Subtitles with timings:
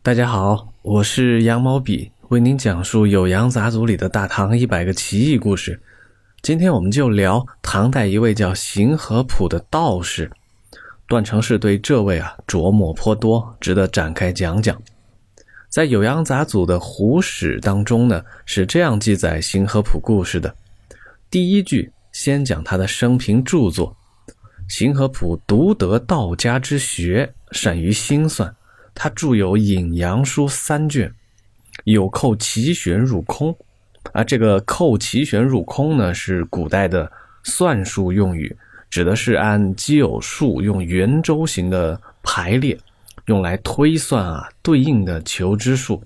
[0.00, 5.78] 大家好，我是羊毛笔，为您讲述《酉阳杂族里的大唐一百个奇异故事。
[6.40, 10.30] 今天我们就聊唐代一位叫邢和普的道士。
[11.08, 14.80] 段成式对这位啊琢磨颇多，值得展开讲讲。
[15.68, 20.54] 在《酉阳杂族的胡史当中呢，是这样记载邢和普故事的：
[21.28, 23.94] 第一句先讲他的生平著作。
[24.68, 28.54] 邢和普独得道家之学，善于心算。
[29.00, 31.14] 他著有《隐阳书》三卷，
[31.84, 33.56] 有扣奇旋入空。
[34.12, 37.08] 啊，这个扣奇旋入空呢，是古代的
[37.44, 38.56] 算术用语，
[38.90, 42.76] 指的是按奇偶数用圆周形的排列，
[43.26, 46.02] 用来推算啊对应的求知数。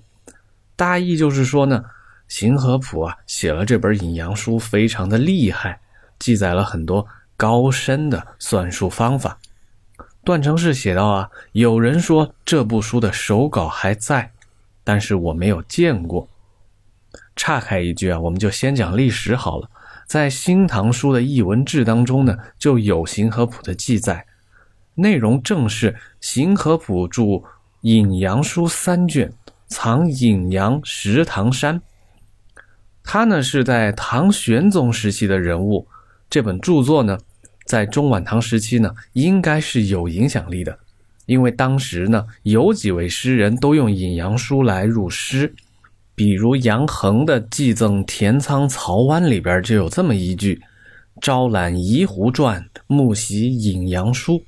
[0.75, 1.83] 大意就是说呢，
[2.27, 5.79] 邢和普啊写了这本《隐阳书》，非常的厉害，
[6.19, 9.39] 记载了很多高深的算术方法。
[10.23, 14.31] 段成式写道啊，有人说这部书的手稿还在，
[14.83, 16.27] 但是我没有见过。
[17.35, 19.69] 岔开一句啊，我们就先讲历史好了。
[20.05, 24.25] 在《新唐书》的译文志当中呢，就有邢和甫的记载，
[24.95, 27.21] 内容正是邢和甫著
[27.81, 29.33] 《隐阳书》三卷，
[29.67, 31.81] 藏隐阳石堂山。
[33.03, 35.85] 他呢是在唐玄宗时期的人物，
[36.29, 37.17] 这本著作呢。
[37.73, 40.77] 在中晚唐时期呢，应该是有影响力的，
[41.25, 45.55] 因为当时呢，有几位诗人都用《隐阳书》来入诗，
[46.13, 50.61] 比如杨衡的《寄赠田仓曹湾》里边就有这么一句
[51.19, 54.43] ：“招揽夷胡传，慕习隐阳书。”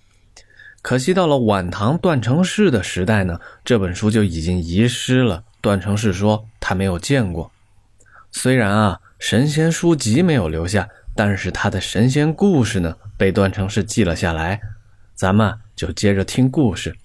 [0.84, 5.44] 可惜到了晚唐段成式的时代呢，这本书就已经遗失了。
[5.62, 7.52] 段成式说他没有见过。
[8.32, 12.96] 虽然啊，神仙书籍没有留下，但是他的神仙故事呢？
[13.18, 14.62] 被段成式记了下来，
[15.14, 16.96] 咱们就接着听故事。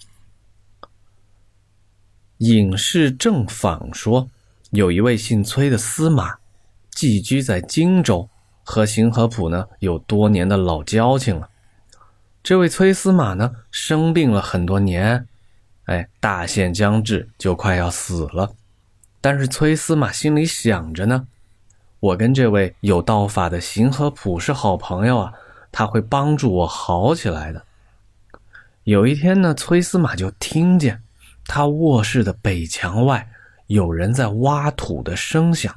[2.39, 4.29] 隐士正访说，
[4.71, 6.39] 有一位姓崔的司马，
[6.91, 8.29] 寄居在荆州，
[8.63, 11.49] 和邢和普呢有多年的老交情了。
[12.43, 15.27] 这位崔司马呢生病了很多年，
[15.85, 18.55] 哎，大限将至，就快要死了。
[19.21, 21.27] 但是崔司马心里想着呢，
[22.01, 25.35] 我跟这位有道法的邢和普是好朋友啊。
[25.73, 27.65] 他会帮助我好起来的。
[28.85, 31.03] 有一天呢，崔司马就听见
[31.47, 33.29] 他卧室的北墙外
[33.67, 35.75] 有人在挖土的声响。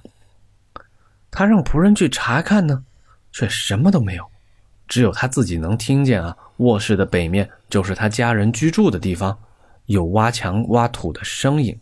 [1.30, 2.84] 他让仆人去查看呢，
[3.31, 4.26] 却什么都没有，
[4.88, 6.36] 只有他自己能听见啊。
[6.58, 9.38] 卧室的北面就是他家人居住的地方，
[9.88, 11.78] 有挖墙挖土的声音。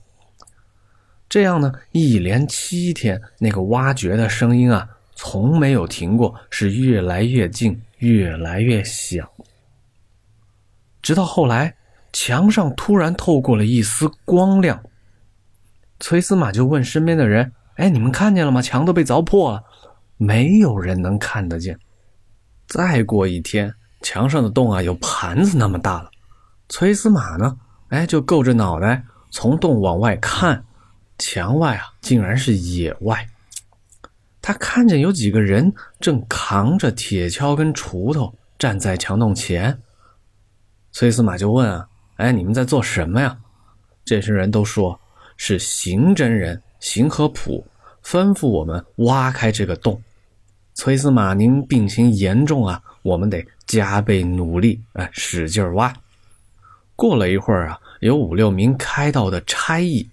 [1.29, 7.81] 这样呢，一连七天，那个挖掘的声音啊，从没有停过，是越来越近。
[8.01, 9.29] 越来越响，
[11.03, 11.75] 直到后来，
[12.11, 14.83] 墙上突然透过了一丝光亮。
[15.99, 18.59] 崔司马就问身边的人：“哎，你们看见了吗？
[18.59, 19.63] 墙都被凿破了，
[20.17, 21.77] 没有人能看得见。”
[22.65, 26.09] 再过一天，墙上的洞啊，有盘子那么大了。
[26.69, 27.55] 崔司马呢，
[27.89, 30.65] 哎，就够着脑袋从洞往外看，
[31.19, 33.27] 墙外啊，竟然是野外。
[34.41, 39.79] 他看见有几个人正扛着铁锹跟锄头站在墙洞前。
[40.91, 41.87] 崔司马就问啊
[42.17, 43.37] ：“哎，你们在做什么呀？”
[44.03, 44.99] 这些人都说
[45.37, 47.65] 是邢真人邢和普
[48.03, 50.01] 吩咐我们挖开这个洞。
[50.73, 55.93] 崔司马，您病情严重啊，我们得加倍努力，哎，使劲挖。
[56.95, 60.09] 过了一会儿啊，有五六名开道的差役。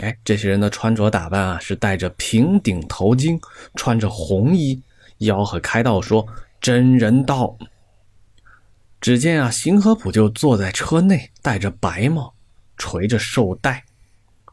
[0.00, 3.36] 哎，这些人的穿着打扮啊，是戴着平顶头巾，
[3.74, 4.80] 穿着红衣，
[5.18, 6.24] 吆喝开道说
[6.60, 7.56] ：“真人到！”
[9.00, 12.32] 只见啊，邢和普就坐在车内，戴着白帽，
[12.76, 13.84] 垂着绶带，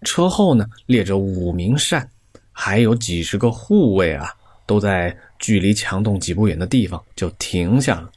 [0.01, 2.09] 车后呢列着五名善，
[2.51, 4.33] 还有几十个护卫啊，
[4.65, 8.09] 都在距离墙洞几步远的地方就停下了。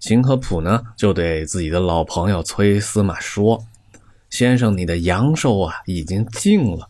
[0.00, 3.64] 邢和普呢，就对自己的老朋友崔司马说。
[4.30, 6.88] 先生，你的阳寿啊已经尽了，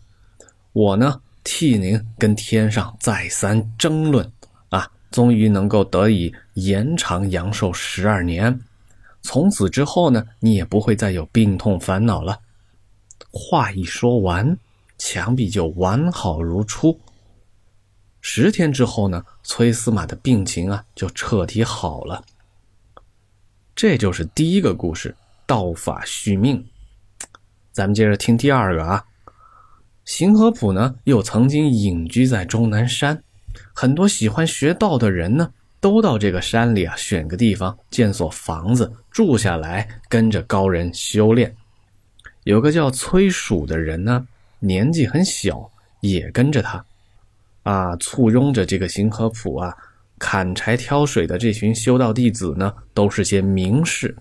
[0.73, 4.31] 我呢替您跟天上再三争论
[4.69, 8.59] 啊，终于能够得以延长阳寿十二年。
[9.21, 12.39] 从此之后呢，你也不会再有病痛烦恼了。
[13.31, 14.57] 话一说完，
[14.97, 16.99] 墙壁就完好如初。
[18.19, 22.23] 十天之后呢，崔司马的病情啊就彻底好了。
[23.75, 26.65] 这就是第一个故事，道法续命。
[27.77, 29.05] 咱们接着听第二个啊，
[30.03, 33.21] 邢和普呢又曾经隐居在终南山，
[33.71, 41.55] 很多喜欢学道的人呢都到这个山里啊选个地方建所房子住下来，跟着高人修炼。
[42.45, 44.25] 有个叫崔曙的人呢，
[44.57, 45.69] 年纪很小，
[45.99, 46.83] 也跟着他，
[47.61, 49.71] 啊，簇拥着这个行河普啊，
[50.17, 54.17] 砍柴挑水的这群修道弟子呢，都是些名士。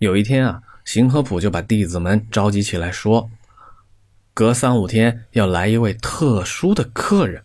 [0.00, 3.28] 有一天啊，邢和普就把弟子们召集起来说。
[4.32, 7.42] 隔三五天要来一位特殊的客人，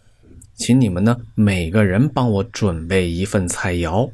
[0.53, 4.11] 请你们呢每个人帮我准备一份菜肴。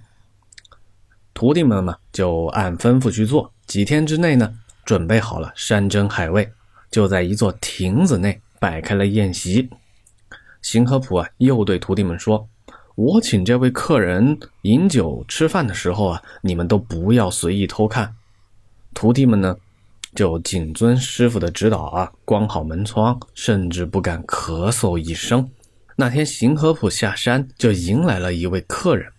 [1.34, 6.50] 徒弟们嘛就按吩咐去做，几天之内呢准备好了山珍海味，
[6.90, 9.70] 就在一座亭子内摆开了宴席。
[10.62, 12.48] 邢和普啊又对徒弟们说
[12.96, 18.16] ：“我请这位客人饮酒吃饭的时候啊，你们都不要随意偷看。”
[18.98, 19.56] 徒弟们呢？
[20.16, 25.48] 就谨遵师傅的指导啊，关好门窗，甚至不敢咳嗽一声。
[25.96, 29.14] 那天行河普下山，就迎来了一位客人。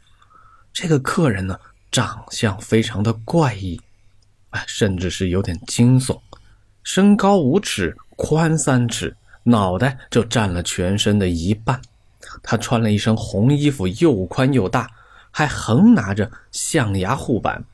[0.72, 1.56] 这个客人呢，
[1.92, 3.80] 长相非常的怪异，
[4.50, 6.18] 哎，甚至是有点惊悚。
[6.82, 11.80] 身高五尺，宽三尺，脑袋就占了全身的一半。
[12.42, 14.90] 他穿了一身红衣服，又宽又大，
[15.30, 17.64] 还横拿着象牙护板。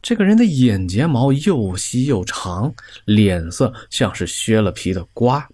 [0.00, 2.72] 这个人的眼睫毛又细又长，
[3.04, 5.48] 脸色像是削了皮的瓜。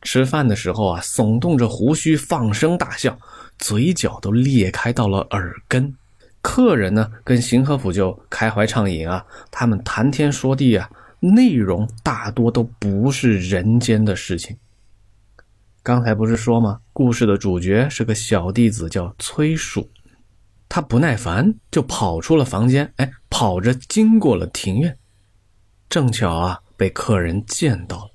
[0.00, 3.16] 吃饭的时候啊，耸动着胡须，放声大笑，
[3.58, 5.94] 嘴角都裂开到了耳根。
[6.40, 10.90] 客人呢，跟邢和普就开怀畅饮啊，他们谈天说地啊，
[11.20, 14.56] 内容大多都不是人间的事情。
[15.84, 16.80] 刚才不是说吗？
[16.92, 19.88] 故事的主角是个小弟子，叫崔蜀。
[20.74, 22.90] 他不耐烦，就跑出了房间。
[22.96, 24.96] 哎，跑着经过了庭院，
[25.86, 28.10] 正巧啊被客人见到了。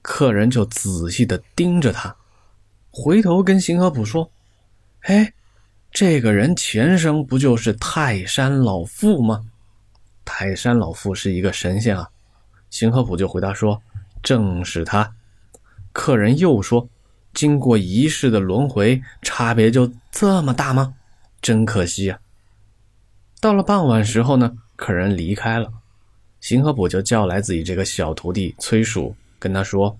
[0.00, 2.14] 客人就仔细的盯着他，
[2.92, 4.30] 回头跟邢和普说
[5.10, 5.32] ：“哎，
[5.90, 9.40] 这个人前生不就是泰山老妇吗？
[10.24, 12.08] 泰山老妇是一个神仙啊。”
[12.70, 13.82] 邢和普就回答说
[14.22, 15.12] ：“正是他。”
[15.92, 16.88] 客人又说
[17.34, 20.94] ：“经过一世的轮回，差别就这么大吗？”
[21.42, 22.20] 真可惜呀！
[23.40, 25.72] 到了傍晚时候呢，客人离开了，
[26.40, 29.98] 邢和普就叫来自己这个小徒弟崔曙，跟他说：“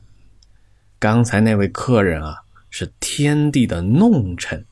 [1.00, 2.36] 刚才那位客人啊，
[2.70, 4.64] 是天地的弄臣，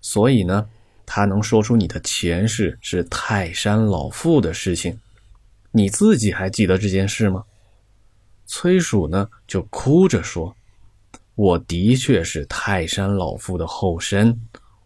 [0.00, 0.68] 所以呢，
[1.04, 4.96] 他能说出你的前世是泰山老妇的事情。
[5.72, 7.42] 你自己还记得这件事吗？”
[8.46, 10.54] 崔曙呢，就哭着说
[11.34, 14.40] ：“我的确是泰山老妇的后身。”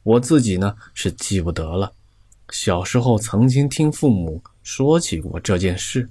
[0.06, 1.93] 我自己呢是记不得了，
[2.50, 6.08] 小时候曾经听父母说起过这件事。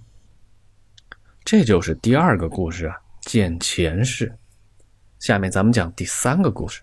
[1.46, 4.38] 这就是第二个故事啊，见前世。
[5.18, 6.82] 下面咱们讲第三个故事。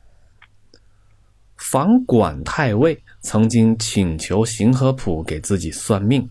[1.59, 6.26] 房管太尉曾经请求邢和普给自己算命。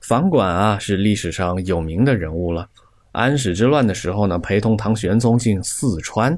[0.00, 2.68] 房管啊是历史上有名的人物了，
[3.12, 6.36] 安史之乱的时候呢，陪同唐玄宗进四川，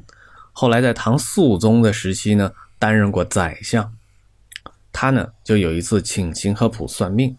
[0.53, 2.53] 后来在唐肃宗的时期呢。
[2.79, 3.93] 担任过宰相，
[4.93, 7.37] 他呢就有一次请邢和普算命，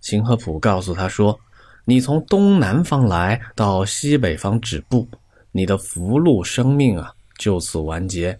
[0.00, 1.40] 邢和普告诉他说
[1.86, 5.08] ：“你从东南方来到西北方止步，
[5.52, 8.38] 你的福禄生命啊就此完结。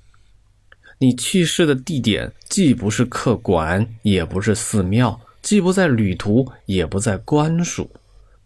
[0.99, 7.91] 你去世的地点既不是客馆，也不是寺庙，既不在旅途，也不在官署，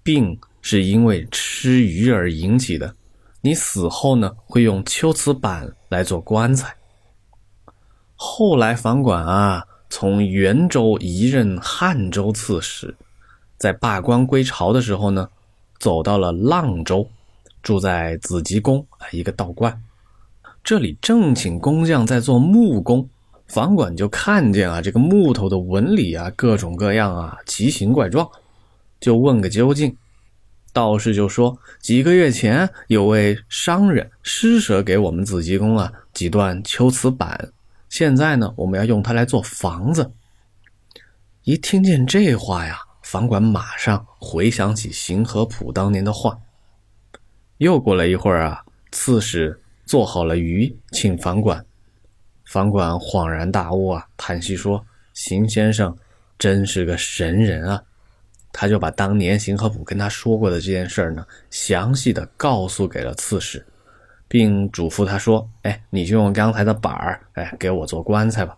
[0.03, 2.95] 病是因为吃鱼而引起的。
[3.41, 6.75] 你死后呢会用秋瓷板来做棺材。”
[8.23, 12.95] 后来，房管啊，从元州移任汉州刺史，
[13.57, 15.27] 在罢官归朝的时候呢，
[15.79, 17.09] 走到了阆州，
[17.63, 19.83] 住在紫极宫啊一个道观。
[20.63, 23.09] 这里正请工匠在做木工，
[23.49, 28.29] 房管就看见啊这个木头的纹理啊各种各样啊奇形怪状，
[29.01, 29.97] 就问个究竟。
[30.75, 37.51] 道士就说，几个月前有位商人施舍给我们紫极宫啊几段秋瓷板。
[37.91, 40.13] 现在呢，我们要用它来做房子。
[41.43, 46.39] 一听见这话呀，房管马上回想起邢和普当年的话。
[47.59, 51.67] 又过了一会儿啊，刺史做好了鱼请房管，
[52.45, 55.95] 房管恍然大悟啊，叹息说：“邢先生
[56.39, 57.83] 真是个神人啊！”
[58.53, 63.67] 他就把当年邢和普跟他说过的这件事呢，详细的告诉给了刺史。
[64.33, 68.57] 并嘱咐他说：“哎，你就用刚才的板儿，哎，给我做棺材吧。”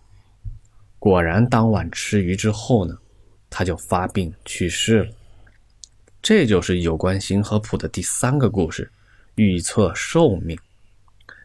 [1.01, 2.95] 果然，当晚吃鱼之后呢，
[3.49, 5.11] 他就发病去世了。
[6.21, 8.93] 这就是有关邢和普的第三个故事，
[9.37, 10.59] 预测寿命。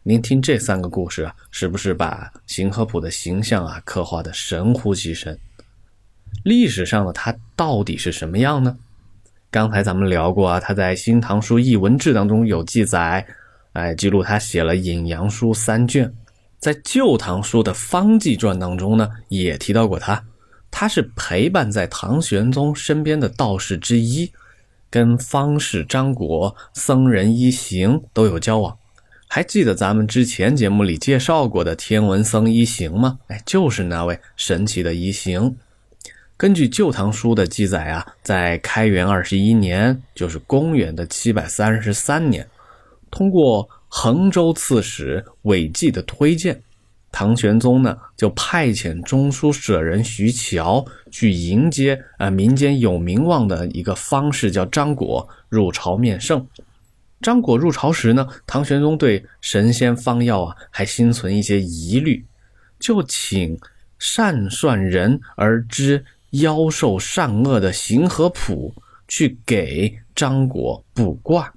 [0.03, 5.39] 您听这三个故事啊，是不是把邢和普的形象啊刻画的神乎其神？
[6.43, 8.77] 历史上的他到底是什么样呢？
[9.49, 13.25] 刚才咱们聊过啊，他在《新唐书艺文志》当中有记载，
[13.73, 16.13] 哎，记录他写了《隐阳书》三卷。
[16.59, 20.25] 在《旧唐书》的《方济传》当中呢，也提到过他，
[20.71, 24.31] 他是陪伴在唐玄宗身边的道士之一，
[24.89, 28.75] 跟方士张果、僧人一行都有交往。
[29.27, 33.19] 还记得咱们之前节目里介绍过的天文僧一行吗？
[33.27, 35.55] 哎，就是那位神奇的一行。
[36.37, 42.47] 根据《旧唐书》的记载啊，在开元二十一年，就是公元的七百三十三年，
[43.09, 46.61] 通过衡州刺史韦济的推荐，
[47.11, 56.45] 唐玄宗呢就派遣中书舍人徐乔去迎接啊民间有名望的一个方士叫张果入朝面圣。
[57.21, 62.23] 张果入朝时呢，唐玄宗对神仙方药啊还心存一些疑虑，
[62.79, 63.57] 就请
[63.97, 68.71] 善算人而知妖兽善恶的行和卜
[69.07, 71.51] 去给张果卜卦，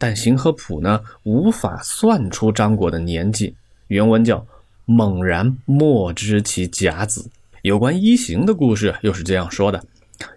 [0.00, 3.54] 但邢和普呢无法算出张果的年纪。
[3.88, 4.46] 原文叫
[4.86, 7.30] “猛然莫知其甲子”。
[7.60, 9.84] 有关一行的故事又是这样说的：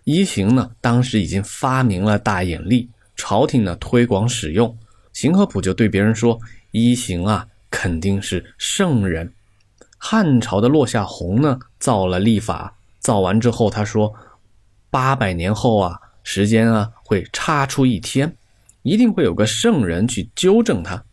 [0.03, 2.89] 一行呢当时已经发明了大眼历。
[3.15, 4.77] 朝廷呢推广使用，
[5.13, 6.37] 邢和普就对别人说
[6.71, 9.31] ：“一行啊，肯定是圣人。”
[9.97, 14.13] 汉朝的落下闳呢造了历法，造完之后他说
[14.91, 18.35] ：“八百年后啊，时间啊会差出一天，
[18.83, 21.03] 一定会有个圣人去纠正他。”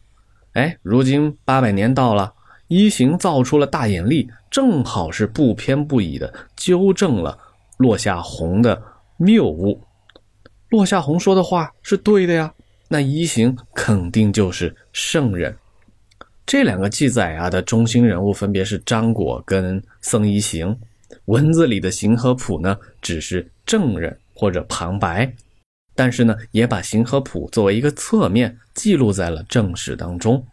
[0.53, 2.35] 哎，如今八百年到了，
[2.67, 7.39] 一行造出了大眼力，正好是不偏不倚的纠正了
[7.79, 8.83] 落下红的
[9.17, 9.81] 谬误。
[10.71, 12.53] 落下红说的话是对的呀，
[12.89, 15.57] 那一行肯定就是圣人。
[16.45, 20.77] 这两个记载啊的中心人物分别是张果跟僧一行，
[21.27, 25.33] 文字里的行和谱呢只是证人或者旁白，
[25.95, 30.45] 但是呢也把行和谱作为一个侧面记录在了正史当中。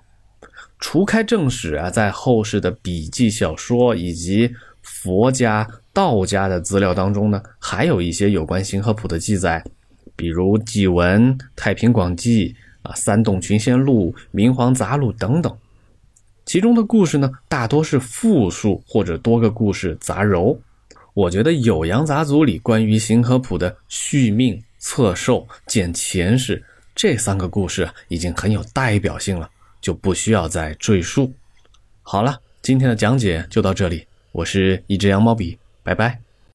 [0.80, 9.64] 除开正史啊，在后世的笔记小说以及佛家、道家的资料当中呢，还有一些有关行和谱的记载。
[10.16, 12.50] 比如《纪文》《太平广记》
[12.82, 15.56] 啊，《三洞群仙录》《明皇杂录》等等，
[16.46, 20.58] 其中的故事呢，大多是复述或者多个故事杂糅。
[21.14, 26.64] 我觉得《酉阳杂族里关于行和谱的续命、测寿、见前世
[26.96, 29.50] 这三个故事已经很有代表性了，
[29.82, 31.34] 就不需要再赘述。
[32.04, 36.27] 好了，今天的讲解就到这里，我是一只羊毛笔，拜拜。